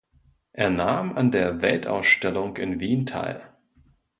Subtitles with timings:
[0.53, 3.39] Er nahm an der Weltausstellung in Wien teil.